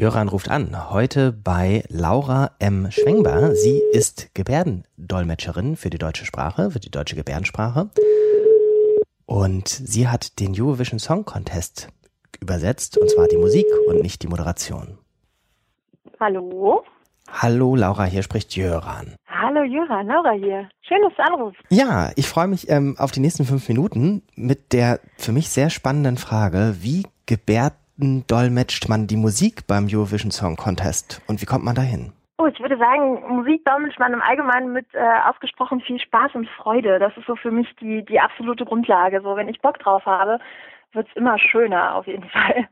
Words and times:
Jöran 0.00 0.28
ruft 0.28 0.50
an, 0.50 0.90
heute 0.90 1.30
bei 1.30 1.84
Laura 1.88 2.52
M. 2.58 2.90
Schwengber. 2.90 3.54
Sie 3.54 3.82
ist 3.92 4.34
Gebärdendolmetscherin 4.34 5.76
für 5.76 5.90
die 5.90 5.98
deutsche 5.98 6.24
Sprache, 6.24 6.70
für 6.70 6.80
die 6.80 6.90
deutsche 6.90 7.16
Gebärdensprache. 7.16 7.90
Und 9.26 9.68
sie 9.68 10.08
hat 10.08 10.40
den 10.40 10.58
Eurovision 10.58 10.98
Song 10.98 11.26
Contest 11.26 11.88
übersetzt, 12.40 12.96
und 12.96 13.10
zwar 13.10 13.28
die 13.28 13.36
Musik 13.36 13.66
und 13.88 14.00
nicht 14.00 14.22
die 14.22 14.26
Moderation. 14.26 14.96
Hallo? 16.18 16.82
Hallo 17.30 17.76
Laura, 17.76 18.04
hier 18.04 18.22
spricht 18.22 18.56
Jöran. 18.56 19.16
Hallo 19.28 19.64
Jöran, 19.64 20.06
Laura 20.06 20.30
hier. 20.30 20.66
Schön, 20.80 21.02
dass 21.02 21.14
du 21.14 21.22
anrufst. 21.22 21.60
Ja, 21.68 22.10
ich 22.16 22.26
freue 22.26 22.48
mich 22.48 22.70
ähm, 22.70 22.96
auf 22.98 23.10
die 23.10 23.20
nächsten 23.20 23.44
fünf 23.44 23.68
Minuten 23.68 24.22
mit 24.34 24.72
der 24.72 24.98
für 25.18 25.32
mich 25.32 25.50
sehr 25.50 25.68
spannenden 25.68 26.16
Frage, 26.16 26.76
wie 26.80 27.02
gebärdendolmetscht 28.00 28.88
man 28.88 29.06
die 29.06 29.16
Musik 29.16 29.66
beim 29.66 29.86
Eurovision 29.90 30.30
Song 30.30 30.56
Contest 30.56 31.20
und 31.28 31.42
wie 31.42 31.46
kommt 31.46 31.64
man 31.64 31.74
dahin? 31.74 32.12
Oh, 32.38 32.46
ich 32.46 32.58
würde 32.58 32.78
sagen, 32.78 33.22
Musik 33.28 33.62
dolmetscht 33.66 33.98
man 33.98 34.14
im 34.14 34.22
Allgemeinen 34.22 34.72
mit 34.72 34.86
äh, 34.94 35.28
ausgesprochen 35.28 35.82
viel 35.82 36.00
Spaß 36.00 36.34
und 36.34 36.48
Freude. 36.48 36.98
Das 36.98 37.14
ist 37.18 37.26
so 37.26 37.36
für 37.36 37.50
mich 37.50 37.68
die, 37.80 38.02
die 38.06 38.18
absolute 38.18 38.64
Grundlage. 38.64 39.20
So, 39.20 39.36
wenn 39.36 39.48
ich 39.48 39.60
Bock 39.60 39.78
drauf 39.78 40.06
habe, 40.06 40.38
wird 40.92 41.06
es 41.08 41.16
immer 41.16 41.38
schöner 41.38 41.94
auf 41.94 42.06
jeden 42.06 42.28
Fall. 42.30 42.66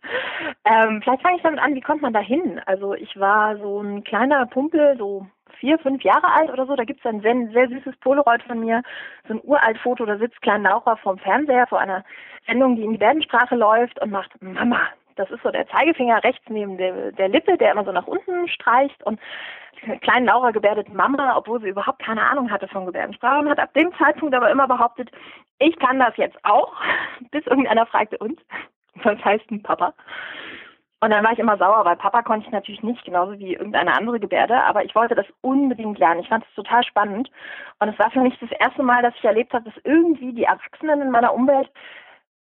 Ähm, 0.64 1.02
vielleicht 1.02 1.20
fange 1.20 1.36
ich 1.36 1.42
damit 1.42 1.60
an, 1.60 1.74
wie 1.74 1.82
kommt 1.82 2.00
man 2.00 2.14
da 2.14 2.20
hin? 2.20 2.58
Also 2.64 2.94
ich 2.94 3.14
war 3.20 3.58
so 3.58 3.82
ein 3.82 4.02
kleiner 4.04 4.46
Pumpel, 4.46 4.96
so 4.96 5.26
vier, 5.60 5.78
fünf 5.78 6.02
Jahre 6.02 6.32
alt 6.32 6.50
oder 6.50 6.64
so. 6.64 6.74
Da 6.74 6.84
gibt 6.84 7.00
es 7.00 7.06
ein 7.06 7.20
sehr, 7.20 7.34
sehr 7.52 7.68
süßes 7.68 7.96
Polaroid 8.00 8.42
von 8.44 8.60
mir, 8.60 8.82
so 9.26 9.34
ein 9.34 9.40
uralt 9.42 9.76
Foto, 9.78 10.06
da 10.06 10.16
sitzt 10.16 10.40
Klein 10.40 10.62
Laura 10.62 10.96
vorm 10.96 11.18
Fernseher 11.18 11.66
vor 11.66 11.80
einer 11.80 12.04
Sendung, 12.46 12.76
die 12.76 12.82
in 12.84 12.92
die 12.92 12.96
Gebärdensprache 12.96 13.54
läuft 13.54 14.00
und 14.00 14.10
macht 14.10 14.30
Mama. 14.40 14.80
Das 15.18 15.30
ist 15.30 15.42
so 15.42 15.50
der 15.50 15.66
Zeigefinger 15.68 16.22
rechts 16.22 16.44
neben 16.48 16.78
der, 16.78 17.12
der 17.12 17.28
Lippe, 17.28 17.58
der 17.58 17.72
immer 17.72 17.84
so 17.84 17.92
nach 17.92 18.06
unten 18.06 18.48
streicht 18.48 19.02
und 19.04 19.20
kleinen 20.00 20.26
Laura 20.26 20.52
gebärdet 20.52 20.92
Mama, 20.92 21.36
obwohl 21.36 21.60
sie 21.60 21.68
überhaupt 21.68 22.00
keine 22.00 22.22
Ahnung 22.22 22.50
hatte 22.50 22.68
von 22.68 22.86
Gebärdensprache 22.86 23.40
und 23.40 23.48
hat 23.48 23.58
ab 23.58 23.74
dem 23.74 23.92
Zeitpunkt 23.96 24.34
aber 24.34 24.50
immer 24.50 24.68
behauptet, 24.68 25.10
ich 25.58 25.76
kann 25.78 25.98
das 25.98 26.16
jetzt 26.16 26.38
auch, 26.44 26.72
bis 27.30 27.46
irgendeiner 27.46 27.86
fragte, 27.86 28.18
und? 28.18 28.40
Was 29.02 29.24
heißt 29.24 29.50
ein 29.50 29.62
Papa? 29.62 29.94
Und 31.00 31.10
dann 31.10 31.24
war 31.24 31.32
ich 31.32 31.38
immer 31.38 31.56
sauer, 31.56 31.84
weil 31.84 31.96
Papa 31.96 32.22
konnte 32.22 32.46
ich 32.46 32.52
natürlich 32.52 32.82
nicht, 32.82 33.04
genauso 33.04 33.38
wie 33.38 33.54
irgendeine 33.54 33.96
andere 33.96 34.18
Gebärde, 34.18 34.60
aber 34.64 34.84
ich 34.84 34.94
wollte 34.96 35.14
das 35.14 35.26
unbedingt 35.42 35.98
lernen. 35.98 36.20
Ich 36.20 36.28
fand 36.28 36.44
es 36.44 36.54
total 36.54 36.82
spannend. 36.82 37.30
Und 37.78 37.88
es 37.88 37.98
war 38.00 38.10
für 38.10 38.20
mich 38.20 38.36
das 38.40 38.50
erste 38.58 38.82
Mal, 38.82 39.02
dass 39.02 39.14
ich 39.14 39.24
erlebt 39.24 39.52
habe, 39.52 39.70
dass 39.70 39.84
irgendwie 39.84 40.32
die 40.32 40.44
Erwachsenen 40.44 41.02
in 41.02 41.10
meiner 41.12 41.32
Umwelt 41.32 41.70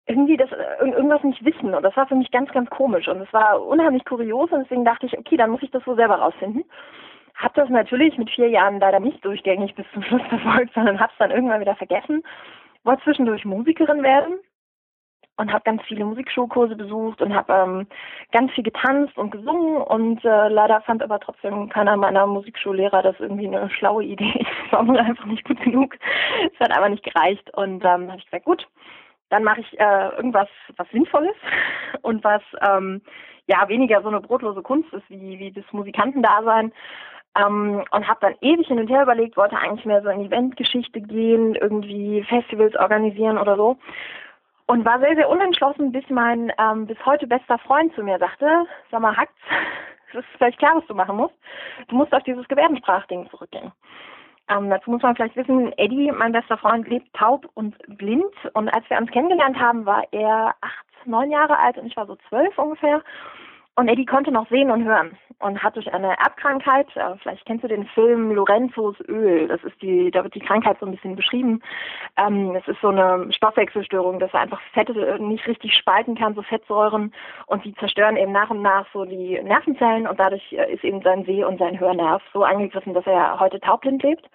irgendwie 0.06 0.36
das 0.36 0.50
irgendwas 0.80 1.22
nicht 1.24 1.44
wissen. 1.44 1.74
Und 1.74 1.82
das 1.82 1.96
war 1.96 2.06
für 2.06 2.14
mich 2.14 2.30
ganz, 2.30 2.50
ganz 2.52 2.70
komisch. 2.70 3.08
Und 3.08 3.20
es 3.20 3.32
war 3.32 3.60
unheimlich 3.64 4.04
kurios 4.04 4.50
und 4.52 4.60
deswegen 4.60 4.84
dachte 4.84 5.06
ich, 5.06 5.18
okay, 5.18 5.36
dann 5.36 5.50
muss 5.50 5.62
ich 5.62 5.70
das 5.70 5.86
wohl 5.86 5.96
selber 5.96 6.16
rausfinden. 6.16 6.64
Hab 7.34 7.54
das 7.54 7.68
natürlich 7.68 8.16
mit 8.16 8.30
vier 8.30 8.48
Jahren 8.48 8.80
leider 8.80 9.00
nicht 9.00 9.24
durchgängig 9.24 9.74
bis 9.74 9.86
zum 9.92 10.02
Schluss 10.04 10.22
verfolgt, 10.28 10.72
sondern 10.74 11.00
hab's 11.00 11.14
dann 11.18 11.30
irgendwann 11.30 11.60
wieder 11.60 11.76
vergessen. 11.76 12.22
Wollte 12.84 13.02
zwischendurch 13.02 13.44
Musikerin 13.44 14.02
werden 14.02 14.38
und 15.38 15.52
habe 15.52 15.64
ganz 15.64 15.82
viele 15.82 16.04
Musikshowkurse 16.04 16.76
besucht 16.76 17.20
und 17.20 17.34
habe 17.34 17.52
ähm, 17.52 17.86
ganz 18.32 18.52
viel 18.52 18.64
getanzt 18.64 19.18
und 19.18 19.30
gesungen 19.30 19.82
und 19.82 20.24
äh, 20.24 20.48
leider 20.48 20.80
fand 20.82 21.02
aber 21.02 21.20
trotzdem 21.20 21.68
keiner 21.68 21.96
meiner 21.96 22.26
Musikschullehrer 22.26 23.02
das 23.02 23.16
irgendwie 23.18 23.46
eine 23.46 23.68
schlaue 23.70 24.04
Idee. 24.04 24.46
Ich 24.66 24.72
war 24.72 24.86
wohl 24.86 24.98
einfach 24.98 25.26
nicht 25.26 25.46
gut 25.46 25.60
genug. 25.60 25.96
Es 26.52 26.58
hat 26.58 26.76
aber 26.76 26.88
nicht 26.88 27.04
gereicht 27.04 27.52
und 27.54 27.84
ähm, 27.84 28.08
habe 28.08 28.18
ich 28.18 28.24
gesagt, 28.24 28.44
gut, 28.44 28.66
dann 29.30 29.44
mache 29.44 29.60
ich 29.60 29.78
äh, 29.78 30.08
irgendwas 30.16 30.48
was 30.76 30.88
Sinnvolles 30.90 31.36
und 32.02 32.22
was 32.24 32.42
ähm, 32.68 33.02
ja 33.46 33.68
weniger 33.68 34.02
so 34.02 34.08
eine 34.08 34.20
brotlose 34.20 34.62
Kunst 34.62 34.92
ist 34.92 35.08
wie, 35.08 35.38
wie 35.38 35.52
das 35.52 35.64
Musikantendasein. 35.72 36.72
Ähm, 37.38 37.84
und 37.90 38.08
habe 38.08 38.20
dann 38.20 38.34
ewig 38.40 38.66
hin 38.66 38.78
und 38.78 38.88
her 38.88 39.02
überlegt, 39.02 39.36
wollte 39.36 39.58
eigentlich 39.58 39.84
mehr 39.84 40.02
so 40.02 40.08
in 40.08 40.24
Eventgeschichte 40.24 41.02
gehen, 41.02 41.54
irgendwie 41.54 42.22
Festivals 42.22 42.74
organisieren 42.76 43.36
oder 43.36 43.56
so. 43.56 43.76
Und 44.66 44.84
war 44.84 44.98
sehr, 45.00 45.14
sehr 45.14 45.28
unentschlossen, 45.28 45.92
bis 45.92 46.04
mein 46.08 46.50
ähm, 46.58 46.86
bis 46.86 46.96
heute 47.04 47.26
bester 47.26 47.58
Freund 47.58 47.94
zu 47.94 48.02
mir 48.02 48.18
sagte, 48.18 48.66
sag 48.90 49.00
mal, 49.00 49.16
Hacks, 49.16 49.32
es 50.10 50.20
ist 50.20 50.26
vielleicht 50.38 50.58
klar, 50.58 50.76
was 50.76 50.86
du 50.86 50.94
machen 50.94 51.16
musst. 51.16 51.34
Du 51.88 51.96
musst 51.96 52.12
auf 52.14 52.22
dieses 52.22 52.48
Gebärdensprachding 52.48 53.28
zurückgehen. 53.30 53.70
Ähm, 54.48 54.70
dazu 54.70 54.90
muss 54.90 55.02
man 55.02 55.16
vielleicht 55.16 55.36
wissen, 55.36 55.72
Eddie, 55.76 56.12
mein 56.12 56.32
bester 56.32 56.56
Freund, 56.56 56.88
lebt 56.88 57.12
taub 57.14 57.48
und 57.54 57.76
blind. 57.98 58.32
Und 58.52 58.68
als 58.68 58.88
wir 58.88 58.98
uns 58.98 59.10
kennengelernt 59.10 59.58
haben, 59.58 59.86
war 59.86 60.04
er 60.12 60.54
acht, 60.60 60.86
neun 61.04 61.30
Jahre 61.30 61.58
alt 61.58 61.78
und 61.78 61.86
ich 61.86 61.96
war 61.96 62.06
so 62.06 62.16
zwölf 62.28 62.56
ungefähr. 62.58 63.02
Und 63.78 63.88
Eddie 63.88 64.06
konnte 64.06 64.32
noch 64.32 64.48
sehen 64.48 64.70
und 64.70 64.84
hören 64.84 65.18
und 65.38 65.62
hat 65.62 65.76
durch 65.76 65.92
eine 65.92 66.16
Erbkrankheit, 66.18 66.86
äh, 66.96 67.14
vielleicht 67.22 67.44
kennst 67.44 67.62
du 67.62 67.68
den 67.68 67.84
Film 67.88 68.32
Lorenzos 68.32 68.96
Öl, 69.06 69.48
das 69.48 69.62
ist 69.64 69.80
die, 69.82 70.10
da 70.10 70.24
wird 70.24 70.34
die 70.34 70.40
Krankheit 70.40 70.78
so 70.80 70.86
ein 70.86 70.92
bisschen 70.92 71.14
beschrieben. 71.14 71.60
Ähm, 72.16 72.56
es 72.56 72.66
ist 72.66 72.80
so 72.80 72.88
eine 72.88 73.30
Stoffwechselstörung, 73.34 74.18
dass 74.18 74.32
er 74.32 74.40
einfach 74.40 74.62
Fette 74.72 75.18
nicht 75.20 75.46
richtig 75.46 75.74
spalten 75.74 76.14
kann, 76.14 76.34
so 76.34 76.40
Fettsäuren, 76.40 77.12
und 77.46 77.66
die 77.66 77.74
zerstören 77.74 78.16
eben 78.16 78.32
nach 78.32 78.48
und 78.48 78.62
nach 78.62 78.86
so 78.94 79.04
die 79.04 79.38
Nervenzellen 79.42 80.06
und 80.06 80.18
dadurch 80.18 80.54
äh, 80.54 80.72
ist 80.72 80.82
eben 80.82 81.02
sein 81.02 81.26
Seh- 81.26 81.44
und 81.44 81.58
sein 81.58 81.78
Hörnerv 81.78 82.22
so 82.32 82.44
angegriffen, 82.44 82.94
dass 82.94 83.06
er 83.06 83.38
heute 83.38 83.60
taubblind 83.60 84.02
lebt. 84.02 84.26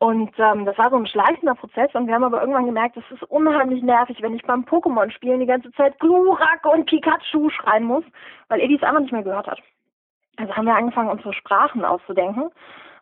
Und 0.00 0.30
ähm, 0.38 0.64
das 0.64 0.78
war 0.78 0.90
so 0.90 0.96
ein 0.96 1.06
schleichender 1.06 1.56
Prozess 1.56 1.92
und 1.94 2.06
wir 2.06 2.14
haben 2.14 2.22
aber 2.22 2.40
irgendwann 2.40 2.66
gemerkt, 2.66 2.96
es 2.96 3.10
ist 3.10 3.24
unheimlich 3.24 3.82
nervig, 3.82 4.22
wenn 4.22 4.36
ich 4.36 4.42
beim 4.42 4.64
Pokémon-Spielen 4.64 5.40
die 5.40 5.46
ganze 5.46 5.72
Zeit 5.72 5.98
Glurak 5.98 6.64
und 6.72 6.86
Pikachu 6.86 7.50
schreien 7.50 7.84
muss, 7.84 8.04
weil 8.48 8.60
Eddie 8.60 8.76
es 8.76 8.82
einfach 8.84 9.00
nicht 9.00 9.12
mehr 9.12 9.24
gehört 9.24 9.48
hat. 9.48 9.60
Also 10.36 10.54
haben 10.54 10.66
wir 10.66 10.76
angefangen, 10.76 11.10
unsere 11.10 11.32
Sprachen 11.32 11.84
auszudenken. 11.84 12.50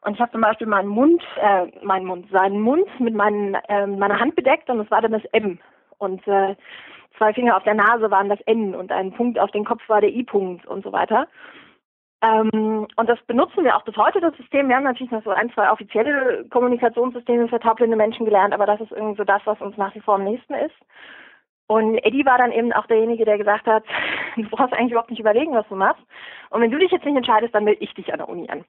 Und 0.00 0.14
ich 0.14 0.20
habe 0.20 0.32
zum 0.32 0.40
Beispiel 0.40 0.66
meinen 0.66 0.88
Mund, 0.88 1.22
äh, 1.38 1.66
meinen 1.84 2.06
Mund, 2.06 2.30
seinen 2.30 2.60
Mund 2.60 2.88
mit 2.98 3.14
meinen, 3.14 3.54
äh, 3.68 3.86
meiner 3.86 4.18
Hand 4.18 4.34
bedeckt 4.34 4.70
und 4.70 4.80
es 4.80 4.90
war 4.90 5.02
dann 5.02 5.12
das 5.12 5.24
M. 5.32 5.58
Und 5.98 6.26
äh, 6.26 6.56
zwei 7.18 7.34
Finger 7.34 7.56
auf 7.56 7.64
der 7.64 7.74
Nase 7.74 8.10
waren 8.10 8.30
das 8.30 8.40
N 8.42 8.74
und 8.74 8.90
ein 8.90 9.12
Punkt 9.12 9.38
auf 9.38 9.50
den 9.50 9.64
Kopf 9.64 9.86
war 9.88 10.00
der 10.00 10.14
I-Punkt 10.14 10.66
und 10.66 10.82
so 10.82 10.92
weiter. 10.92 11.28
Ähm, 12.22 12.86
und 12.96 13.08
das 13.08 13.20
benutzen 13.26 13.64
wir 13.64 13.76
auch 13.76 13.84
bis 13.84 13.96
heute, 13.96 14.20
das 14.20 14.36
System. 14.36 14.68
Wir 14.68 14.76
haben 14.76 14.84
natürlich 14.84 15.12
noch 15.12 15.22
so 15.24 15.30
ein, 15.30 15.50
zwei 15.52 15.70
offizielle 15.70 16.46
Kommunikationssysteme 16.50 17.48
für 17.48 17.60
taubblinde 17.60 17.96
Menschen 17.96 18.24
gelernt, 18.24 18.54
aber 18.54 18.66
das 18.66 18.80
ist 18.80 18.92
irgendwie 18.92 19.16
so 19.16 19.24
das, 19.24 19.42
was 19.44 19.60
uns 19.60 19.76
nach 19.76 19.94
wie 19.94 20.00
vor 20.00 20.14
am 20.14 20.24
nächsten 20.24 20.54
ist. 20.54 20.74
Und 21.68 21.98
Eddie 21.98 22.24
war 22.24 22.38
dann 22.38 22.52
eben 22.52 22.72
auch 22.72 22.86
derjenige, 22.86 23.24
der 23.24 23.38
gesagt 23.38 23.66
hat, 23.66 23.84
du 24.36 24.48
brauchst 24.48 24.72
eigentlich 24.72 24.92
überhaupt 24.92 25.10
nicht 25.10 25.20
überlegen, 25.20 25.52
was 25.52 25.68
du 25.68 25.74
machst. 25.74 26.02
Und 26.50 26.60
wenn 26.60 26.70
du 26.70 26.78
dich 26.78 26.90
jetzt 26.90 27.04
nicht 27.04 27.16
entscheidest, 27.16 27.54
dann 27.54 27.64
melde 27.64 27.82
ich 27.82 27.92
dich 27.94 28.12
an 28.12 28.18
der 28.18 28.28
Uni 28.28 28.48
an. 28.48 28.64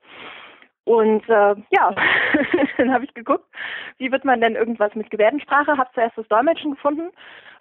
Und 0.87 1.27
äh, 1.27 1.55
ja, 1.69 1.93
dann 2.77 2.93
habe 2.93 3.03
ich 3.03 3.13
geguckt, 3.13 3.43
wie 3.97 4.09
wird 4.09 4.23
man 4.23 4.39
denn 4.39 4.55
irgendwas 4.55 4.95
mit 4.95 5.09
Gebärdensprache, 5.09 5.77
habe 5.77 5.89
zuerst 5.93 6.17
das 6.17 6.27
Dolmetschen 6.29 6.71
gefunden 6.71 7.11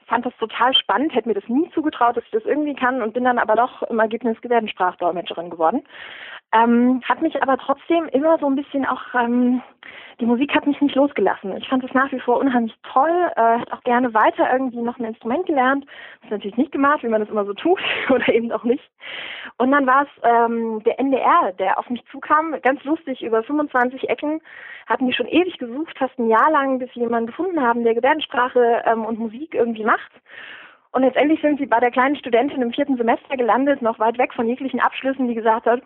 fand 0.06 0.24
das 0.24 0.36
total 0.38 0.74
spannend, 0.74 1.14
hätte 1.14 1.28
mir 1.28 1.34
das 1.34 1.48
nie 1.48 1.68
zugetraut, 1.74 2.16
dass 2.16 2.24
ich 2.24 2.30
das 2.30 2.44
irgendwie 2.44 2.74
kann 2.74 3.02
und 3.02 3.14
bin 3.14 3.24
dann 3.24 3.38
aber 3.38 3.56
doch 3.56 3.82
im 3.84 3.98
Ergebnis 3.98 4.40
Gebärdensprachdolmetscherin 4.40 5.50
geworden. 5.50 5.82
Ähm, 6.52 7.02
hat 7.04 7.22
mich 7.22 7.42
aber 7.42 7.58
trotzdem 7.58 8.06
immer 8.08 8.38
so 8.38 8.46
ein 8.46 8.54
bisschen 8.54 8.86
auch, 8.86 9.02
ähm, 9.14 9.62
die 10.20 10.26
Musik 10.26 10.54
hat 10.54 10.66
mich 10.66 10.80
nicht 10.80 10.94
losgelassen. 10.94 11.56
Ich 11.56 11.68
fand 11.68 11.84
es 11.84 11.92
nach 11.92 12.10
wie 12.12 12.20
vor 12.20 12.38
unheimlich 12.38 12.74
toll, 12.92 13.30
äh, 13.36 13.58
hätte 13.58 13.72
auch 13.72 13.82
gerne 13.82 14.14
weiter 14.14 14.50
irgendwie 14.50 14.80
noch 14.80 14.98
ein 14.98 15.04
Instrument 15.04 15.46
gelernt. 15.46 15.84
Das 16.22 16.30
natürlich 16.30 16.56
nicht 16.56 16.72
gemacht, 16.72 17.02
wie 17.02 17.08
man 17.08 17.20
das 17.20 17.28
immer 17.28 17.44
so 17.44 17.52
tut 17.52 17.80
oder 18.10 18.28
eben 18.28 18.52
auch 18.52 18.64
nicht. 18.64 18.88
Und 19.58 19.72
dann 19.72 19.86
war 19.86 20.04
es 20.04 20.08
ähm, 20.22 20.82
der 20.84 20.98
NDR, 21.00 21.52
der 21.58 21.78
auf 21.78 21.90
mich 21.90 22.04
zukam, 22.10 22.54
ganz 22.62 22.82
lustig, 22.84 23.22
über 23.22 23.42
25 23.42 24.08
Ecken, 24.08 24.40
hatten 24.86 25.06
die 25.06 25.12
schon 25.12 25.28
ewig 25.28 25.58
gesucht, 25.58 25.98
fast 25.98 26.18
ein 26.18 26.28
Jahr 26.28 26.50
lang, 26.50 26.78
bis 26.78 26.92
sie 26.94 27.00
jemanden 27.00 27.26
gefunden 27.26 27.60
haben, 27.60 27.82
der 27.82 27.94
Gebärdensprache 27.94 28.82
ähm, 28.86 29.04
und 29.04 29.18
Musik 29.18 29.54
irgendwie 29.54 29.84
macht. 29.84 30.12
Und 30.92 31.02
letztendlich 31.02 31.42
sind 31.42 31.58
sie 31.58 31.66
bei 31.66 31.78
der 31.78 31.90
kleinen 31.90 32.16
Studentin 32.16 32.62
im 32.62 32.72
vierten 32.72 32.96
Semester 32.96 33.36
gelandet, 33.36 33.82
noch 33.82 33.98
weit 33.98 34.16
weg 34.16 34.32
von 34.32 34.48
jeglichen 34.48 34.80
Abschlüssen, 34.80 35.28
die 35.28 35.34
gesagt 35.34 35.66
hat, 35.66 35.82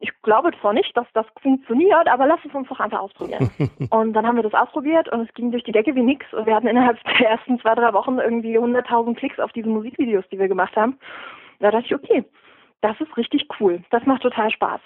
ich 0.00 0.10
glaube 0.22 0.50
zwar 0.60 0.72
nicht, 0.72 0.96
dass 0.96 1.06
das 1.12 1.26
funktioniert, 1.42 2.08
aber 2.08 2.26
lass 2.26 2.40
es 2.46 2.54
uns 2.54 2.68
doch 2.68 2.80
einfach 2.80 3.00
ausprobieren. 3.00 3.50
und 3.90 4.14
dann 4.14 4.26
haben 4.26 4.36
wir 4.36 4.42
das 4.42 4.54
ausprobiert 4.54 5.10
und 5.12 5.20
es 5.20 5.34
ging 5.34 5.50
durch 5.50 5.62
die 5.62 5.72
Decke 5.72 5.94
wie 5.94 6.02
nix. 6.02 6.24
Und 6.32 6.46
wir 6.46 6.54
hatten 6.54 6.66
innerhalb 6.66 6.98
der 7.18 7.30
ersten 7.30 7.60
zwei, 7.60 7.74
drei 7.74 7.92
Wochen 7.92 8.18
irgendwie 8.18 8.58
100.000 8.58 9.14
Klicks 9.14 9.38
auf 9.38 9.52
diese 9.52 9.68
Musikvideos, 9.68 10.24
die 10.32 10.38
wir 10.38 10.48
gemacht 10.48 10.74
haben. 10.74 10.98
Da 11.60 11.70
dachte 11.70 11.86
ich, 11.86 11.94
okay, 11.94 12.24
das 12.80 12.98
ist 13.00 13.14
richtig 13.18 13.46
cool. 13.60 13.82
Das 13.90 14.04
macht 14.06 14.22
total 14.22 14.50
Spaß. 14.50 14.80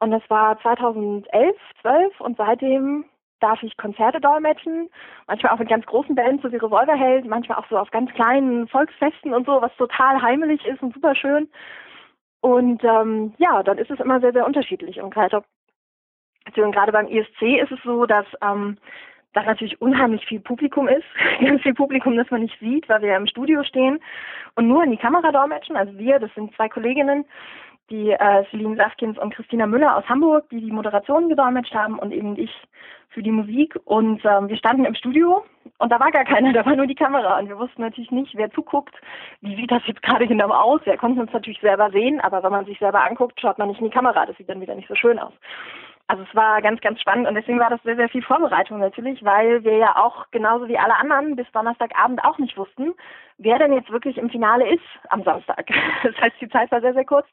Und 0.00 0.10
das 0.10 0.22
war 0.28 0.60
2011, 0.60 1.56
12 1.80 2.20
und 2.20 2.36
seitdem 2.36 3.06
darf 3.40 3.62
ich 3.62 3.76
Konzerte 3.76 4.20
dolmetschen, 4.20 4.88
manchmal 5.26 5.52
auch 5.52 5.58
mit 5.58 5.68
ganz 5.68 5.84
großen 5.86 6.14
Bands, 6.14 6.42
so 6.42 6.52
wie 6.52 6.56
Revolverheld, 6.56 7.26
manchmal 7.26 7.58
auch 7.58 7.68
so 7.68 7.78
auf 7.78 7.90
ganz 7.90 8.10
kleinen 8.12 8.68
Volksfesten 8.68 9.32
und 9.32 9.46
so, 9.46 9.60
was 9.60 9.74
total 9.76 10.20
heimelig 10.20 10.64
ist 10.66 10.82
und 10.82 10.94
super 10.94 11.14
schön. 11.14 11.48
Und 12.44 12.84
ähm, 12.84 13.32
ja, 13.38 13.62
dann 13.62 13.78
ist 13.78 13.90
es 13.90 13.98
immer 14.00 14.20
sehr, 14.20 14.34
sehr 14.34 14.44
unterschiedlich. 14.44 15.00
Und 15.00 15.14
gerade, 15.14 15.42
also 16.44 16.92
beim 16.92 17.08
ISC 17.08 17.40
ist 17.40 17.72
es 17.72 17.82
so, 17.84 18.04
dass 18.04 18.26
ähm, 18.42 18.76
da 19.32 19.44
natürlich 19.44 19.80
unheimlich 19.80 20.26
viel 20.26 20.40
Publikum 20.40 20.86
ist. 20.86 21.06
Ganz 21.40 21.62
viel 21.62 21.72
Publikum, 21.72 22.18
das 22.18 22.30
man 22.30 22.42
nicht 22.42 22.58
sieht, 22.60 22.86
weil 22.90 23.00
wir 23.00 23.12
ja 23.12 23.16
im 23.16 23.26
Studio 23.26 23.64
stehen 23.64 23.98
und 24.56 24.68
nur 24.68 24.84
in 24.84 24.90
die 24.90 24.98
Kamera 24.98 25.32
dolmetschen. 25.32 25.74
Also 25.74 25.96
wir, 25.96 26.18
das 26.18 26.34
sind 26.34 26.54
zwei 26.54 26.68
Kolleginnen, 26.68 27.24
die 27.88 28.10
äh, 28.10 28.44
Celine 28.50 28.76
Safkins 28.76 29.16
und 29.16 29.34
Christina 29.34 29.66
Müller 29.66 29.96
aus 29.96 30.06
Hamburg, 30.10 30.46
die 30.50 30.60
die 30.60 30.70
Moderation 30.70 31.30
gedolmetscht 31.30 31.74
haben 31.74 31.98
und 31.98 32.12
eben 32.12 32.36
ich 32.36 32.52
für 33.08 33.22
die 33.22 33.32
Musik. 33.32 33.74
Und 33.86 34.22
ähm, 34.26 34.48
wir 34.48 34.58
standen 34.58 34.84
im 34.84 34.94
Studio 34.94 35.46
und 35.84 35.90
da 35.90 36.00
war 36.00 36.10
gar 36.10 36.24
keiner, 36.24 36.52
da 36.54 36.64
war 36.64 36.74
nur 36.74 36.86
die 36.86 36.94
Kamera. 36.94 37.38
Und 37.38 37.48
wir 37.48 37.58
wussten 37.58 37.82
natürlich 37.82 38.10
nicht, 38.10 38.34
wer 38.36 38.50
zuguckt, 38.50 38.94
wie 39.42 39.54
sieht 39.54 39.70
das 39.70 39.82
jetzt 39.86 40.02
gerade 40.02 40.26
genau 40.26 40.48
aus. 40.48 40.80
Wir 40.84 40.96
konnten 40.96 41.20
uns 41.20 41.32
natürlich 41.32 41.60
selber 41.60 41.90
sehen, 41.90 42.20
aber 42.20 42.42
wenn 42.42 42.52
man 42.52 42.64
sich 42.64 42.78
selber 42.78 43.04
anguckt, 43.04 43.38
schaut 43.38 43.58
man 43.58 43.68
nicht 43.68 43.80
in 43.80 43.86
die 43.86 43.94
Kamera. 43.94 44.24
Das 44.24 44.36
sieht 44.38 44.48
dann 44.48 44.62
wieder 44.62 44.74
nicht 44.74 44.88
so 44.88 44.94
schön 44.94 45.18
aus. 45.18 45.34
Also 46.06 46.22
es 46.22 46.34
war 46.34 46.60
ganz, 46.62 46.80
ganz 46.80 47.00
spannend 47.00 47.26
und 47.26 47.34
deswegen 47.34 47.60
war 47.60 47.70
das 47.70 47.82
sehr, 47.82 47.96
sehr 47.96 48.08
viel 48.10 48.22
Vorbereitung 48.22 48.78
natürlich, 48.78 49.24
weil 49.24 49.64
wir 49.64 49.76
ja 49.76 49.96
auch 49.96 50.26
genauso 50.30 50.68
wie 50.68 50.78
alle 50.78 50.96
anderen 50.96 51.34
bis 51.36 51.50
Donnerstagabend 51.52 52.22
auch 52.24 52.38
nicht 52.38 52.58
wussten, 52.58 52.92
wer 53.38 53.58
denn 53.58 53.72
jetzt 53.72 53.90
wirklich 53.90 54.18
im 54.18 54.28
Finale 54.28 54.68
ist 54.68 54.84
am 55.08 55.22
Samstag. 55.22 55.66
Das 56.02 56.14
heißt, 56.20 56.36
die 56.40 56.48
Zeit 56.48 56.70
war 56.70 56.80
sehr, 56.82 56.92
sehr 56.92 57.06
kurz. 57.06 57.26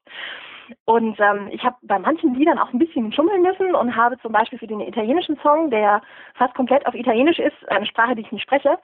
Und 0.85 1.19
ähm, 1.19 1.50
ich 1.51 1.63
habe 1.63 1.75
bei 1.81 2.00
manchen 2.00 2.33
Liedern 2.35 2.59
auch 2.59 2.71
ein 2.73 2.79
bisschen 2.79 3.12
schummeln 3.13 3.41
müssen 3.41 3.75
und 3.75 3.95
habe 3.95 4.18
zum 4.19 4.31
Beispiel 4.31 4.59
für 4.59 4.68
den 4.68 4.81
italienischen 4.81 5.38
Song, 5.38 5.69
der 5.69 6.01
fast 6.35 6.53
komplett 6.56 6.85
auf 6.85 6.94
Italienisch 6.94 7.39
ist, 7.39 7.69
eine 7.69 7.85
Sprache, 7.85 8.15
die 8.15 8.21
ich 8.21 8.31
nicht 8.31 8.44
spreche, 8.44 8.77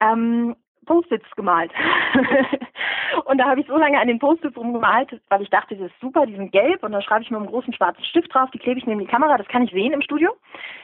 ähm, 0.00 0.56
Post-its 0.90 1.30
gemalt. 1.36 1.70
und 3.26 3.38
da 3.38 3.44
habe 3.44 3.60
ich 3.60 3.66
so 3.68 3.76
lange 3.76 4.00
an 4.00 4.08
den 4.08 4.18
Post-its 4.18 4.56
rumgemalt, 4.56 5.20
weil 5.28 5.42
ich 5.42 5.48
dachte, 5.48 5.76
das 5.76 5.86
ist 5.86 6.00
super, 6.00 6.26
die 6.26 6.34
sind 6.34 6.50
gelb 6.50 6.82
und 6.82 6.90
da 6.90 7.00
schreibe 7.00 7.22
ich 7.22 7.30
mit 7.30 7.38
einem 7.38 7.48
großen 7.48 7.72
schwarzen 7.72 8.02
Stift 8.02 8.34
drauf, 8.34 8.50
die 8.50 8.58
klebe 8.58 8.80
ich 8.80 8.86
neben 8.86 8.98
die 8.98 9.06
Kamera, 9.06 9.38
das 9.38 9.46
kann 9.46 9.62
ich 9.62 9.70
sehen 9.70 9.92
im 9.92 10.02
Studio. 10.02 10.32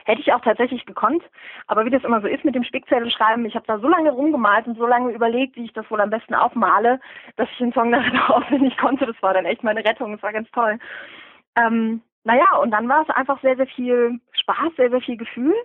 Hätte 0.05 0.21
ich 0.21 0.33
auch 0.33 0.43
tatsächlich 0.43 0.87
gekonnt, 0.87 1.25
aber 1.67 1.85
wie 1.85 1.91
das 1.91 2.05
immer 2.05 2.21
so 2.21 2.29
ist 2.29 2.45
mit 2.45 2.55
dem 2.55 2.63
Spickzettel 2.63 3.11
schreiben, 3.11 3.45
ich 3.47 3.57
habe 3.57 3.67
da 3.67 3.81
so 3.81 3.89
lange 3.89 4.13
rumgemalt 4.13 4.69
und 4.69 4.79
so 4.79 4.87
lange 4.87 5.11
überlegt, 5.11 5.57
wie 5.57 5.65
ich 5.65 5.73
das 5.73 5.91
wohl 5.91 6.01
am 6.01 6.11
besten 6.11 6.35
aufmale, 6.35 7.01
dass 7.35 7.51
ich 7.51 7.59
den 7.59 7.73
Song 7.73 7.91
dann 7.91 8.17
auswendig 8.29 8.77
konnte. 8.79 9.07
Das 9.07 9.21
war 9.23 9.35
dann 9.35 9.45
echt 9.45 9.65
meine 9.65 9.85
Rettung, 9.85 10.13
das 10.13 10.23
war 10.23 10.33
ganz 10.33 10.49
toll. 10.53 10.79
Ähm, 11.57 12.01
naja, 12.23 12.55
und 12.63 12.71
dann 12.71 12.89
war 12.89 13.03
es 13.03 13.11
einfach 13.11 13.41
sehr, 13.43 13.57
sehr 13.57 13.67
viel 13.67 14.21
Spaß, 14.41 14.77
sehr, 14.77 14.91
sehr 14.91 15.01
viel 15.01 15.17
Gefühl. 15.17 15.57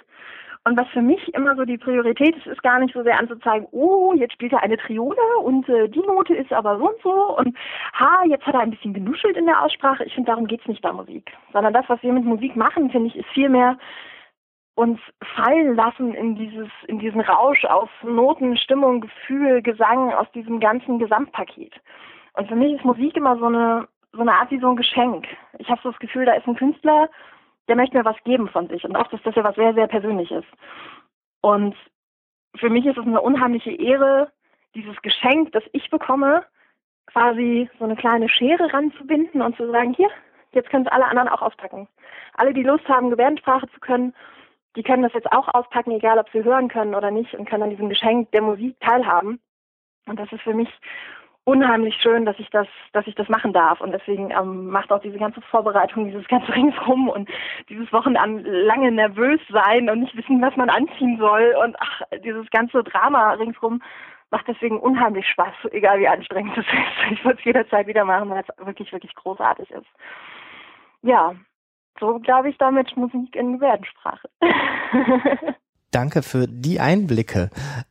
Und 0.64 0.78
was 0.78 0.88
für 0.90 1.02
mich 1.02 1.34
immer 1.34 1.56
so 1.56 1.66
die 1.66 1.80
Priorität 1.80 2.38
ist, 2.38 2.46
ist 2.46 2.62
gar 2.62 2.78
nicht 2.80 2.94
so 2.94 3.02
sehr 3.02 3.18
anzuzeigen, 3.18 3.68
oh, 3.72 4.14
jetzt 4.14 4.34
spielt 4.34 4.54
er 4.54 4.62
eine 4.62 4.78
Triole 4.78 5.38
und 5.44 5.68
äh, 5.68 5.90
die 5.90 6.02
Note 6.02 6.36
ist 6.36 6.54
aber 6.54 6.78
so 6.78 6.90
und 6.90 7.02
so 7.02 7.38
und 7.38 7.58
ha, 7.94 8.24
jetzt 8.28 8.46
hat 8.46 8.54
er 8.54 8.60
ein 8.62 8.70
bisschen 8.70 8.94
genuschelt 8.94 9.38
in 9.38 9.48
der 9.48 9.60
Aussprache. 9.64 10.04
Ich 10.04 10.14
finde, 10.14 10.30
darum 10.30 10.46
geht's 10.46 10.68
nicht 10.68 10.84
bei 10.84 10.92
Musik. 10.92 11.32
Sondern 11.52 11.74
das, 11.74 11.86
was 11.88 12.04
wir 12.04 12.14
mit 12.14 12.26
Musik 12.26 12.56
machen, 12.56 12.92
finde 12.92 13.08
ich, 13.08 13.16
ist 13.16 13.30
vielmehr 13.34 13.78
uns 14.76 15.00
fallen 15.36 15.76
lassen 15.76 16.14
in 16.14 16.36
dieses, 16.36 16.70
in 16.88 17.00
diesen 17.00 17.22
Rausch 17.22 17.66
aus 17.66 17.90
Noten, 18.04 18.56
Stimmung, 18.56 19.02
Gefühl, 19.02 19.62
Gesang, 19.64 20.14
aus 20.14 20.32
diesem 20.32 20.60
ganzen 20.60 21.00
Gesamtpaket. 21.00 21.74
Und 22.34 22.48
für 22.48 22.56
mich 22.56 22.74
ist 22.74 22.86
Musik 22.86 23.18
immer 23.18 23.38
so 23.38 23.46
eine, 23.46 23.88
so 24.14 24.22
eine 24.22 24.34
Art 24.34 24.52
wie 24.52 24.60
so 24.60 24.70
ein 24.70 24.76
Geschenk. 24.76 25.28
Ich 25.58 25.70
habe 25.70 25.82
so 25.84 25.90
das 25.90 26.00
Gefühl, 26.00 26.26
da 26.26 26.34
ist 26.34 26.48
ein 26.48 26.56
Künstler, 26.56 27.10
der 27.68 27.76
möchte 27.76 27.98
mir 27.98 28.06
was 28.06 28.22
geben 28.24 28.50
von 28.50 28.68
sich. 28.68 28.84
Und 28.84 28.96
oft 28.96 29.14
ist 29.14 29.26
das 29.26 29.36
ja 29.36 29.44
was 29.44 29.56
sehr, 29.56 29.74
sehr 29.74 29.88
Persönliches. 29.88 30.44
Und 31.42 31.76
für 32.56 32.70
mich 32.70 32.86
ist 32.86 32.98
es 32.98 33.06
eine 33.06 33.22
unheimliche 33.22 33.72
Ehre, 33.72 34.32
dieses 34.76 35.02
Geschenk, 35.02 35.52
das 35.52 35.64
ich 35.74 35.90
bekomme, 35.90 36.46
quasi 37.08 37.70
so 37.78 37.86
eine 37.86 37.96
kleine 37.96 38.30
Schere 38.30 38.72
ranzubinden 38.74 39.42
und 39.42 39.58
zu 39.58 39.70
sagen, 39.72 39.94
hier, 39.94 40.10
jetzt 40.54 40.70
können 40.70 40.86
es 40.86 40.92
alle 40.92 41.06
anderen 41.06 41.30
auch 41.30 41.42
auspacken. 41.42 41.88
Alle, 42.36 42.54
die 42.54 42.64
Lust 42.64 42.88
haben, 42.88 43.10
Gebärdensprache 43.10 43.68
zu 43.70 43.80
können, 43.80 44.14
die 44.76 44.84
können 44.84 45.04
das 45.04 45.14
jetzt 45.14 45.32
auch 45.32 45.54
auspacken, 45.54 45.92
egal 45.92 46.18
ob 46.18 46.30
sie 46.30 46.44
hören 46.44 46.70
können 46.70 46.96
oder 46.96 47.12
nicht, 47.12 47.34
und 47.34 47.50
können 47.50 47.64
an 47.64 47.70
diesem 47.70 47.90
Geschenk 47.90 48.32
der 48.32 48.42
Musik 48.42 48.80
teilhaben. 48.80 49.42
Und 50.08 50.20
das 50.20 50.32
ist 50.32 50.42
für 50.42 50.54
mich 50.54 50.70
unheimlich 51.44 51.96
schön, 52.02 52.26
dass 52.26 52.38
ich 52.40 52.50
das, 52.50 52.68
dass 52.94 53.08
ich 53.08 53.16
das 53.16 53.28
machen 53.30 53.54
darf. 53.54 53.82
Und 53.82 53.92
deswegen 53.92 54.32
ähm, 54.32 54.68
macht 54.68 54.92
auch 54.92 55.02
diese 55.02 55.18
ganze 55.18 55.42
Vorbereitung, 55.42 56.06
dieses 56.06 56.28
ganze 56.28 56.52
Ringsrum 56.56 57.10
und 57.10 57.30
dieses 57.70 57.92
Wochenende 57.92 58.50
lange 58.66 58.92
nervös 58.92 59.40
sein 59.50 59.90
und 59.90 60.02
nicht 60.02 60.16
wissen, 60.16 60.42
was 60.42 60.56
man 60.56 60.70
anziehen 60.70 61.18
soll 61.18 61.56
und 61.64 61.76
ach, 61.80 62.02
dieses 62.24 62.50
ganze 62.52 62.84
Drama 62.84 63.34
ringsrum 63.34 63.82
macht 64.30 64.48
deswegen 64.48 64.80
unheimlich 64.80 65.28
Spaß, 65.28 65.54
egal 65.72 66.00
wie 66.00 66.08
anstrengend 66.08 66.58
es 66.58 66.66
ist. 66.72 67.12
Ich 67.12 67.26
würde 67.26 67.38
es 67.38 67.46
jederzeit 67.46 67.88
wieder 67.88 68.06
machen, 68.06 68.30
weil 68.30 68.44
es 68.48 68.66
wirklich, 68.66 68.92
wirklich 68.92 69.14
großartig 69.16 69.70
ist. 69.72 69.88
Ja, 71.02 71.36
so 72.00 72.20
glaube 72.20 72.50
ich 72.50 72.58
damit 72.58 72.96
Musik 72.96 73.36
in 73.36 73.54
Gebärdensprache. 73.54 74.30
Danke 75.92 76.24
für 76.24 76.48
die 76.48 76.80
Einblicke. 76.80 77.50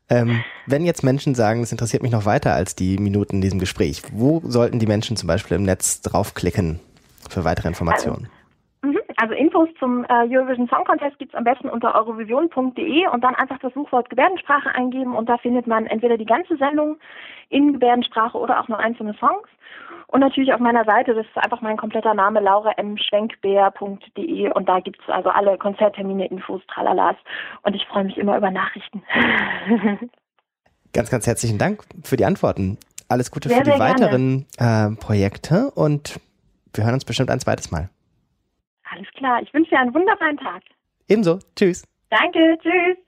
Ähm, 0.08 0.42
wenn 0.66 0.84
jetzt 0.84 1.02
Menschen 1.02 1.34
sagen, 1.34 1.62
es 1.62 1.70
interessiert 1.70 2.02
mich 2.02 2.12
noch 2.12 2.24
weiter 2.24 2.54
als 2.54 2.74
die 2.74 2.96
Minuten 2.98 3.36
in 3.36 3.40
diesem 3.42 3.58
Gespräch, 3.58 4.02
wo 4.12 4.42
sollten 4.46 4.78
die 4.78 4.86
Menschen 4.86 5.16
zum 5.16 5.26
Beispiel 5.26 5.56
im 5.56 5.64
Netz 5.64 6.00
draufklicken 6.00 6.80
für 7.28 7.44
weitere 7.44 7.68
Informationen? 7.68 8.24
Also. 8.24 8.39
Also 9.20 9.34
Infos 9.34 9.68
zum 9.78 10.04
äh, 10.04 10.34
Eurovision 10.34 10.66
Song 10.68 10.84
Contest 10.84 11.18
gibt 11.18 11.34
es 11.34 11.38
am 11.38 11.44
besten 11.44 11.68
unter 11.68 11.94
eurovision.de 11.94 13.06
und 13.08 13.22
dann 13.22 13.34
einfach 13.34 13.58
das 13.58 13.74
Suchwort 13.74 14.08
Gebärdensprache 14.08 14.74
eingeben 14.74 15.14
und 15.14 15.28
da 15.28 15.36
findet 15.36 15.66
man 15.66 15.84
entweder 15.86 16.16
die 16.16 16.24
ganze 16.24 16.56
Sendung 16.56 16.96
in 17.50 17.74
Gebärdensprache 17.74 18.38
oder 18.38 18.60
auch 18.60 18.68
nur 18.68 18.78
einzelne 18.78 19.12
Songs. 19.20 19.46
Und 20.06 20.20
natürlich 20.20 20.54
auf 20.54 20.60
meiner 20.60 20.86
Seite, 20.86 21.12
das 21.14 21.26
ist 21.26 21.36
einfach 21.36 21.60
mein 21.60 21.76
kompletter 21.76 22.14
Name, 22.14 22.40
lauremschwenkbeer.de 22.40 24.52
und 24.52 24.66
da 24.68 24.80
gibt 24.80 24.98
es 25.02 25.08
also 25.08 25.28
alle 25.28 25.58
Konzerttermine, 25.58 26.24
Infos, 26.26 26.62
Tralalas 26.72 27.16
und 27.62 27.76
ich 27.76 27.86
freue 27.88 28.04
mich 28.04 28.16
immer 28.16 28.38
über 28.38 28.50
Nachrichten. 28.50 29.02
ganz, 30.94 31.10
ganz 31.10 31.26
herzlichen 31.26 31.58
Dank 31.58 31.84
für 32.02 32.16
die 32.16 32.24
Antworten. 32.24 32.78
Alles 33.08 33.30
Gute 33.30 33.50
sehr, 33.50 33.58
für 33.58 33.64
die 33.64 33.78
weiteren 33.78 34.46
äh, 34.56 34.88
Projekte 34.96 35.70
und 35.74 36.18
wir 36.72 36.84
hören 36.84 36.94
uns 36.94 37.04
bestimmt 37.04 37.30
ein 37.30 37.40
zweites 37.40 37.70
Mal. 37.70 37.90
Alles 39.00 39.12
klar, 39.14 39.40
ich 39.42 39.54
wünsche 39.54 39.70
dir 39.70 39.80
einen 39.80 39.94
wunderbaren 39.94 40.36
Tag. 40.36 40.62
Ebenso, 41.08 41.38
tschüss. 41.56 41.86
Danke, 42.10 42.58
tschüss. 42.60 42.98